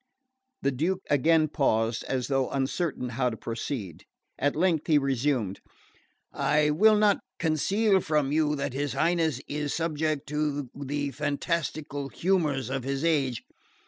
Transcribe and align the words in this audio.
The 0.63 0.71
Duke 0.71 1.03
again 1.11 1.47
paused, 1.47 2.03
as 2.05 2.25
though 2.27 2.49
uncertain 2.49 3.09
how 3.09 3.29
to 3.29 3.37
proceed. 3.37 4.03
At 4.39 4.55
length 4.55 4.87
he 4.87 4.97
resumed: 4.97 5.61
"I 6.33 6.71
will 6.71 6.97
not 6.97 7.19
conceal 7.37 7.99
from 8.01 8.31
you 8.31 8.55
that 8.55 8.73
his 8.73 8.93
Highness 8.93 9.41
is 9.47 9.75
subject 9.75 10.27
to 10.29 10.71
the 10.73 11.11
fantastical 11.11 12.09
humours 12.09 12.71
of 12.71 12.83
his 12.83 13.03
age. 13.03 13.43